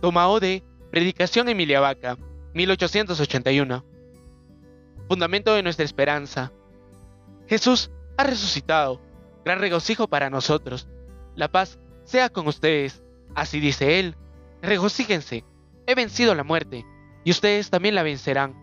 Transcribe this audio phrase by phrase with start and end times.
[0.00, 2.16] Tomao de Predicación Emilia Vaca,
[2.54, 3.84] 1881.
[5.08, 6.52] Fundamento de nuestra esperanza.
[7.46, 9.00] Jesús ha resucitado,
[9.44, 10.88] gran regocijo para nosotros.
[11.34, 13.02] La paz sea con ustedes.
[13.34, 14.16] Así dice Él.
[14.62, 15.44] Regocíjense.
[15.86, 16.84] He vencido la muerte,
[17.24, 18.54] y ustedes también la vencerán.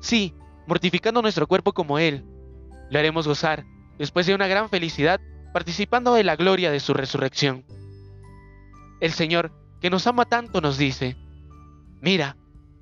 [0.00, 0.34] Sí,
[0.66, 2.24] mortificando nuestro cuerpo como Él.
[2.90, 3.64] Lo haremos gozar,
[3.98, 5.20] después de una gran felicidad,
[5.52, 7.64] participando de la gloria de su resurrección.
[9.00, 11.16] El Señor, que nos ama tanto, nos dice,
[12.00, 12.36] Mira,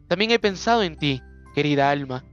[0.08, 1.22] también he pensado en ti,
[1.54, 2.24] querida alma,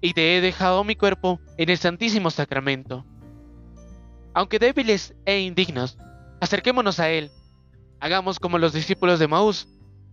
[0.00, 3.04] y te he dejado mi cuerpo en el Santísimo Sacramento.
[4.34, 5.98] Aunque débiles e indignos,
[6.40, 7.30] acerquémonos a Él.
[8.00, 9.68] Hagamos como los discípulos de Maús,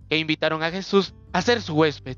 [0.10, 2.18] que invitaron a Jesús a ser su huésped.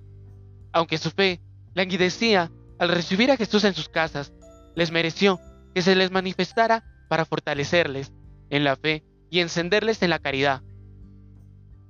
[0.74, 1.42] Aunque su fe
[1.74, 4.34] languidecía al recibir a Jesús en sus casas,
[4.76, 5.40] les mereció
[5.74, 8.12] que se les manifestara para fortalecerles
[8.50, 10.62] en la fe y encenderles en la caridad.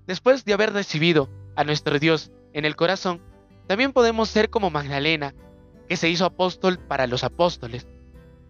[0.08, 3.22] Después de haber recibido a nuestro Dios en el corazón,
[3.68, 5.34] también podemos ser como Magdalena,
[5.88, 7.88] que se hizo apóstol para los apóstoles,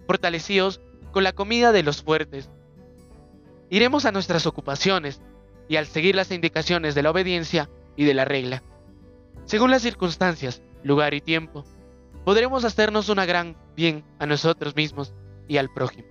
[0.07, 2.49] fortalecidos con la comida de los fuertes.
[3.69, 5.21] Iremos a nuestras ocupaciones
[5.67, 8.63] y al seguir las indicaciones de la obediencia y de la regla.
[9.45, 11.65] Según las circunstancias, lugar y tiempo,
[12.25, 15.13] podremos hacernos una gran bien a nosotros mismos
[15.47, 16.07] y al prójimo.